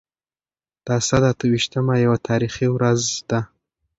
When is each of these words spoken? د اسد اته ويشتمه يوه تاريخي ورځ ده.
د 0.85 0.87
اسد 0.99 1.23
اته 1.31 1.45
ويشتمه 1.51 1.95
يوه 2.05 2.17
تاريخي 2.27 2.67
ورځ 2.71 3.01
ده. 3.29 3.39